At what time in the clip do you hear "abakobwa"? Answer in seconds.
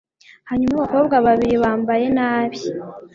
0.77-1.15